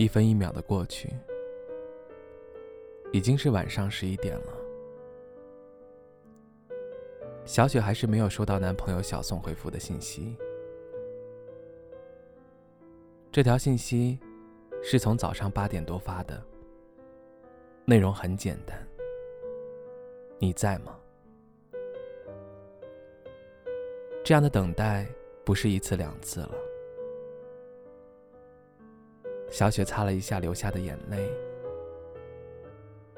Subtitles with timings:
[0.00, 1.10] 一分一秒的过去，
[3.12, 4.46] 已经是晚上十一点了。
[7.44, 10.34] 小雪还是没有收到男朋友小宋回复的信息。
[13.30, 14.18] 这条信息
[14.82, 16.42] 是从早上八点多发的，
[17.84, 18.82] 内容很简单
[20.40, 20.98] ：“你在吗？”
[24.24, 25.06] 这样的等待
[25.44, 26.54] 不是一次两次了。
[29.50, 31.28] 小雪擦了一下流下的眼泪，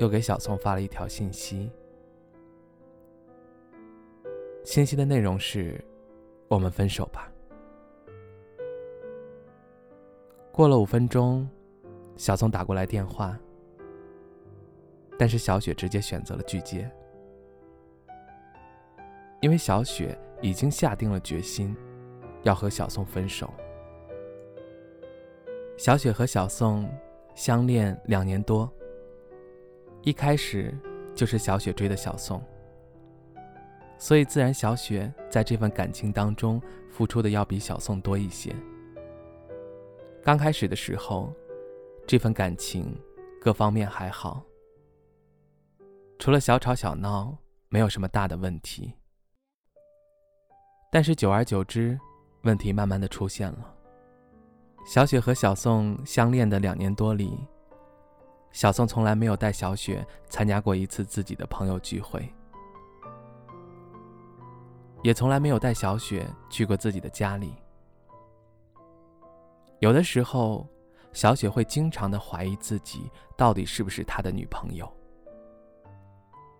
[0.00, 1.70] 又给小宋发了一条信息。
[4.64, 5.84] 信息的内容是
[6.48, 7.30] ：“我们分手吧。”
[10.50, 11.46] 过了五分钟，
[12.16, 13.38] 小宋打过来电话，
[15.18, 16.90] 但是小雪直接选择了拒接，
[19.42, 21.76] 因为小雪已经下定了决心，
[22.44, 23.52] 要和小宋分手。
[25.76, 26.88] 小雪和小宋
[27.34, 28.72] 相恋两年多，
[30.02, 30.72] 一开始
[31.14, 32.40] 就是小雪追的小宋，
[33.98, 38.54] 所以自然小雪在这份感情当中付出的要比小宋多一些。
[40.22, 41.32] 刚开始的时候，
[42.06, 42.96] 这份感情
[43.40, 44.44] 各方面还好，
[46.20, 47.36] 除了小吵小闹，
[47.68, 48.94] 没有什么大的问题。
[50.88, 51.98] 但是久而久之，
[52.42, 53.73] 问题慢慢的出现了。
[54.84, 57.38] 小雪和小宋相恋的两年多里，
[58.52, 62.32] 小宋从来没有带小雪参加过一次自己的朋友聚会，
[65.02, 67.54] 也从来没有带小雪去过自己的家里。
[69.78, 70.68] 有的时候，
[71.14, 74.86] 小雪会经常的怀疑自己到底是不是他的女朋友。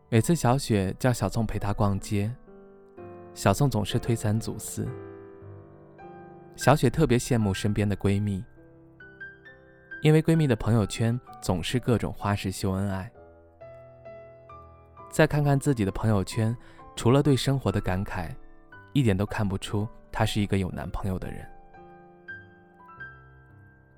[0.09, 2.35] 每次小雪叫小宋陪她逛街，
[3.35, 4.89] 小宋总是推三阻四。
[6.57, 8.45] 小雪特别羡慕身边的闺蜜，
[10.03, 13.11] 因为闺蜜的朋友圈总是各种花式秀恩爱。
[15.11, 16.57] 再看看自己的朋友圈，
[16.95, 18.35] 除了对生活的感慨，
[18.93, 21.45] 一点都看不出她是一个有男朋友的人。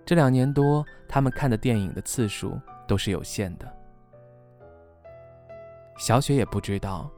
[0.05, 3.71] 这两年多，他们看的电影的次数都是有限的。
[5.99, 7.11] 小雪也不知道，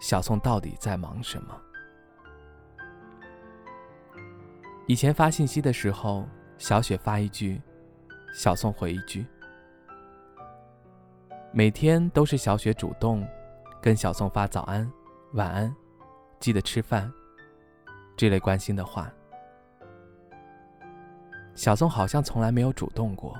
[0.00, 1.60] 小宋到底在忙什么。
[4.88, 6.26] 以前发信息的时候，
[6.56, 7.60] 小雪发一句，
[8.32, 9.26] 小宋回一句。
[11.52, 13.28] 每天都是小雪主动
[13.82, 14.90] 跟小宋发早安、
[15.34, 15.74] 晚安、
[16.40, 17.12] 记得吃饭
[18.16, 19.12] 这类关心的话。
[21.54, 23.38] 小宋好像从来没有主动过。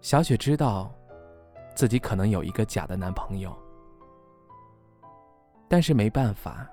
[0.00, 0.94] 小雪知道
[1.74, 3.52] 自己可能有一个假的男朋友，
[5.66, 6.70] 但是没办法。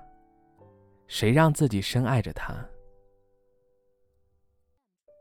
[1.08, 2.54] 谁让自己深爱着他？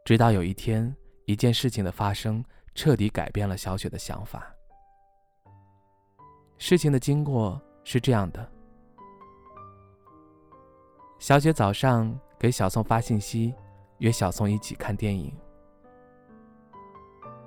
[0.03, 4.53] 直到有一天，一件事情的发生彻底改变了小雪的想法。
[6.57, 8.51] 事情的经过是这样的：
[11.19, 13.53] 小雪早上给小宋发信息，
[14.00, 15.35] 约小宋一起看电影，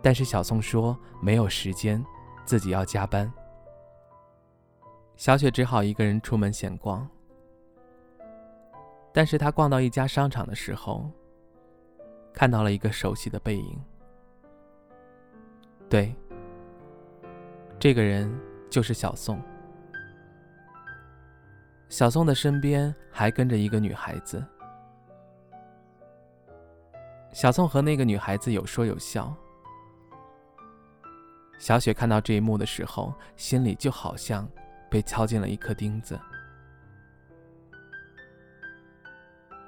[0.03, 2.05] 但是小宋说没有时间，
[2.45, 3.33] 自己要加班。
[5.17, 7.09] 小雪只好一个人出门闲逛。
[9.13, 11.11] 但是他逛到一家商场的时候，
[12.33, 13.79] 看到了一个熟悉的背影。
[15.89, 16.15] 对，
[17.79, 18.33] 这个人
[18.71, 19.43] 就是小宋。
[21.89, 24.45] 小宋的身边还跟着一个女孩子。
[27.33, 29.35] 小宋和那个女孩子有说有笑。
[31.59, 34.49] 小雪看到这一幕的时候，心里就好像
[34.91, 36.21] 被敲进了一颗钉子。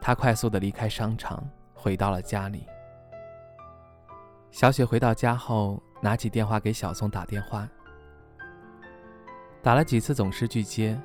[0.00, 1.42] 他快速的离开商场，
[1.74, 2.66] 回到了家里。
[4.50, 7.68] 小雪回到家后，拿起电话给小宋打电话，
[9.62, 10.98] 打了几次总是拒接，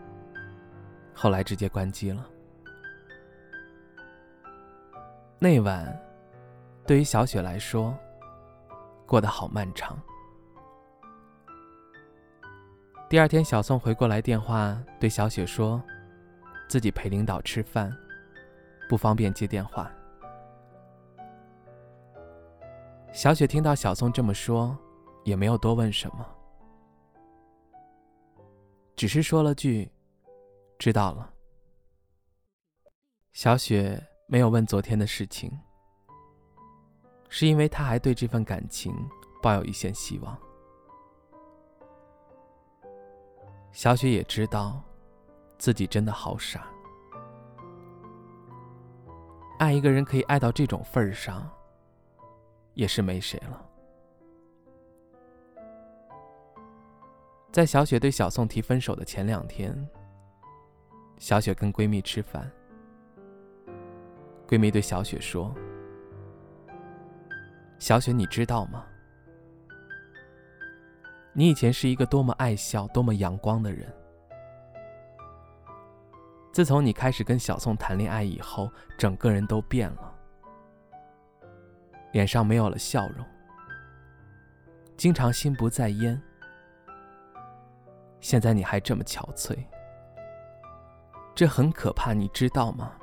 [1.14, 2.26] 后来直接关机了。
[5.38, 5.96] 那晚，
[6.88, 7.96] 对于小雪来说，
[9.06, 10.00] 过得好漫长。
[13.08, 15.84] 第二天，小宋回过来电话，对小雪说，
[16.68, 17.96] 自己陪领导吃饭。
[18.88, 19.92] 不方便接电话。
[23.12, 24.78] 小雪听到小宋这么说，
[25.24, 26.26] 也没有多问什么，
[28.96, 29.90] 只是说了句
[30.78, 31.34] ：“知道了。”
[33.32, 35.52] 小雪没有问昨天的事情，
[37.30, 38.94] 是因为她还对这份感情
[39.42, 40.38] 抱有一线希望。
[43.72, 44.82] 小雪也知道，
[45.58, 46.68] 自己真的好傻，
[49.58, 51.50] 爱一个人可以爱到这种份儿上。
[52.76, 53.66] 也是没谁了。
[57.50, 59.74] 在小雪对小宋提分手的前两天，
[61.18, 62.52] 小雪跟闺蜜吃饭，
[64.46, 65.56] 闺蜜对小雪说
[67.80, 68.86] ：“小雪，你知道吗？
[71.32, 73.88] 你以前是一个多么爱笑、多么阳光的人。
[76.56, 80.16] 自从你开始跟小宋谈恋爱以后，整个人都变了。”
[82.14, 83.26] 脸上没有了笑容，
[84.96, 86.18] 经常心不在焉。
[88.22, 89.66] 现在你还这么憔悴，
[91.36, 92.94] 这很可怕，你知道吗？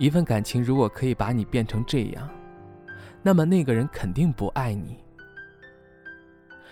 [0.00, 2.28] 一份感情如果可以把你变成这样，
[3.22, 4.98] 那么那个人肯定不爱你。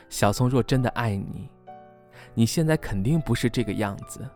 [0.08, 1.49] 小宋若真的爱你，
[2.34, 4.28] 你现在肯定不是这个样子，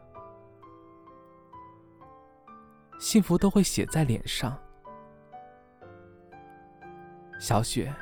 [2.98, 4.58] 幸福都会写在脸上。
[7.38, 7.94] 小雪，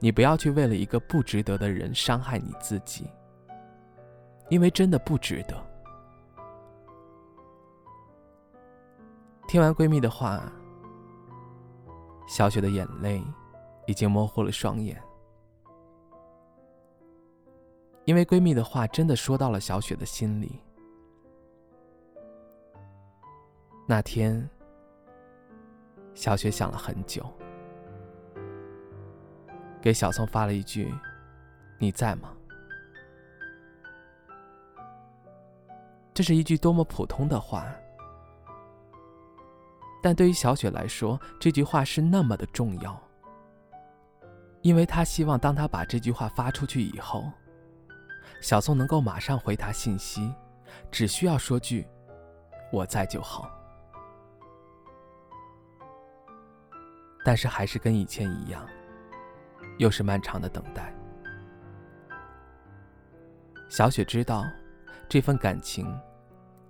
[0.00, 3.08] 你不要去为了一个不值得的人伤害你自己，
[4.48, 5.56] 因为真的不值得。
[9.46, 10.52] 听完闺蜜的话，
[12.26, 13.22] 小雪的眼泪
[13.86, 15.00] 已经模糊了双眼，
[18.06, 20.58] 因为闺蜜的话真的说到了小雪的心里。
[23.86, 24.48] 那天，
[26.14, 27.26] 小雪想了很久。
[29.82, 30.92] 给小宋发了一句
[31.78, 32.32] ：“你在吗？”
[36.14, 37.66] 这是一句多么普通的话，
[40.00, 43.00] 但对于小雪来说，这句话是那么的重要，
[44.62, 47.30] 因为她希望当她把这句话发出去以后，
[48.40, 50.32] 小宋能够马上回她信息，
[50.90, 51.86] 只需要说句
[52.72, 53.50] “我在”就好。
[57.24, 58.66] 但是还是跟以前一样。
[59.78, 60.90] 又是漫长的等待。
[63.68, 64.42] 小雪知道，
[65.06, 66.00] 这份感情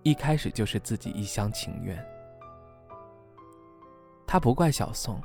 [0.02, 2.04] 一开始就是自己一厢情愿。
[4.26, 5.22] 她不怪小宋，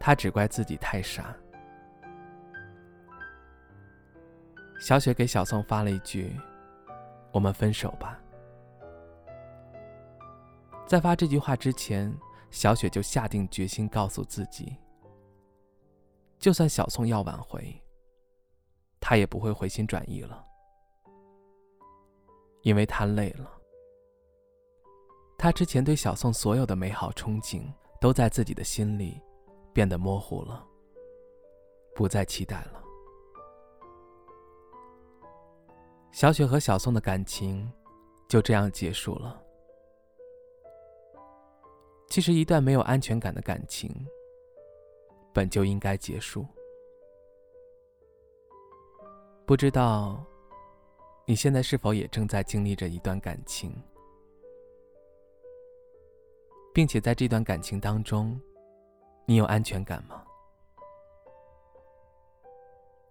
[0.00, 1.36] 她只怪自己太傻。
[4.82, 6.36] 小雪给小宋发了一句
[7.30, 8.20] ：“我们分手吧。”
[10.84, 12.12] 在发这句话之前，
[12.50, 14.76] 小雪就下定决心告诉自己。
[16.40, 17.80] 就算小宋要挽回，
[18.98, 20.44] 他也不会回心转意了，
[22.62, 23.48] 因为他累了。
[25.38, 27.62] 他之前对小宋所有的美好憧憬，
[28.00, 29.22] 都在自己的心里
[29.72, 30.66] 变得模糊了，
[31.94, 32.81] 不再期待了。
[36.12, 37.68] 小雪和小宋的感情
[38.28, 39.42] 就这样结束了。
[42.08, 43.90] 其实，一段没有安全感的感情。
[45.34, 46.46] 本就应该结束。
[49.46, 50.22] 不知道
[51.24, 53.74] 你现在是否也正在经历着一段感情，
[56.74, 58.38] 并且在这段感情当中，
[59.24, 60.22] 你有安全感吗？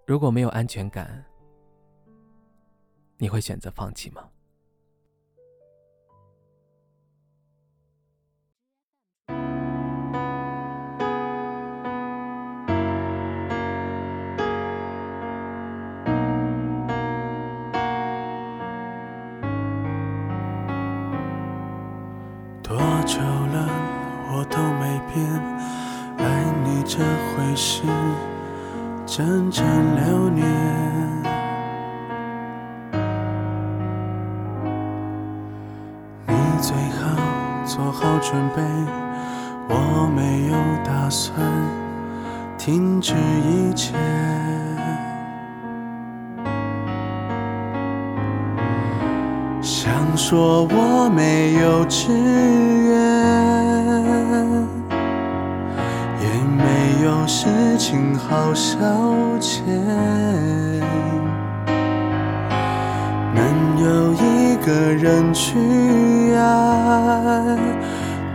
[0.05, 1.25] 如果没有安全感，
[3.21, 4.23] 你会选择放弃吗？
[22.63, 22.75] 多
[23.05, 23.69] 久了，
[24.33, 25.23] 我都没变，
[26.17, 26.97] 爱你这
[27.35, 27.83] 回事，
[29.05, 29.63] 整整
[29.95, 30.90] 六年。
[38.31, 38.61] 准备，
[39.67, 40.53] 我没有
[40.85, 41.35] 打算
[42.57, 43.93] 停止一切。
[49.61, 52.13] 想说我没有志
[52.87, 52.95] 愿，
[56.21, 58.77] 也没有事情好消
[59.41, 59.61] 遣，
[63.35, 63.43] 能
[63.83, 66.41] 有一个人去爱，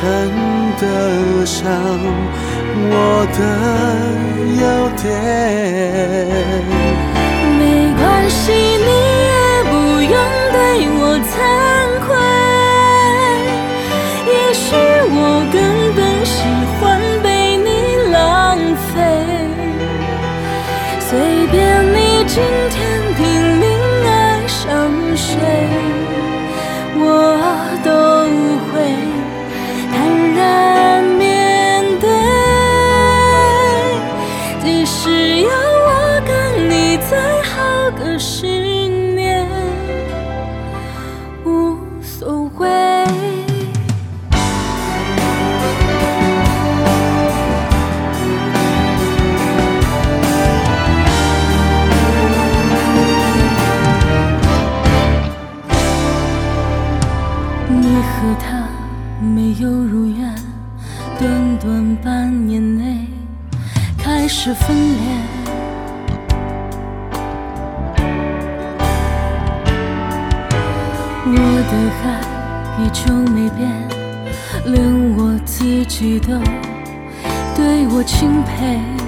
[0.00, 0.06] 称
[0.80, 1.60] 得上
[2.88, 2.92] 我
[3.36, 3.40] 的
[4.56, 4.62] 优
[4.96, 5.04] 点。
[7.58, 7.60] 没
[8.00, 8.40] 关系，
[8.86, 8.90] 你
[9.26, 9.30] 也
[9.68, 10.16] 不用
[58.20, 58.68] 可他
[59.18, 60.34] 没有如愿，
[61.18, 63.06] 短短半年内
[63.96, 65.00] 开始分裂。
[71.32, 71.34] 我
[71.70, 71.72] 的
[72.04, 72.04] 爱
[72.84, 73.66] 依旧没变，
[74.66, 76.38] 连我自己都
[77.56, 78.99] 对我钦佩。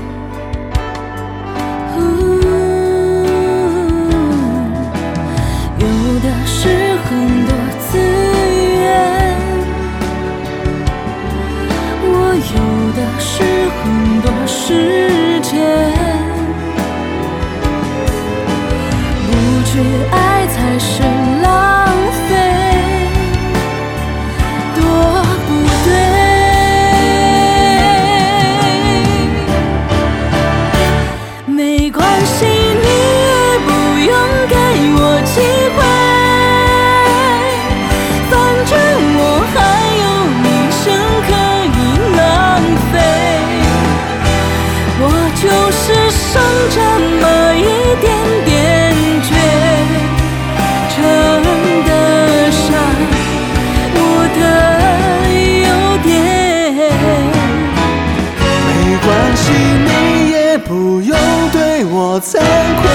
[60.72, 61.14] 不用
[61.52, 62.88] 对我惭愧。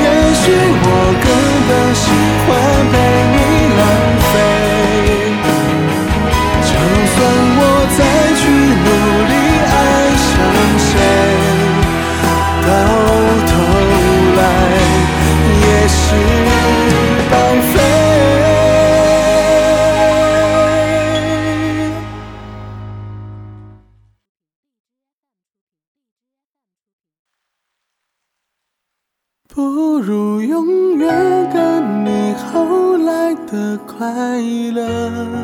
[0.00, 0.44] 也许
[0.86, 0.88] 我
[1.24, 1.26] 根
[1.66, 2.06] 本喜
[2.46, 2.48] 欢
[2.92, 2.94] 被
[3.34, 3.38] 你
[34.34, 35.43] 快乐。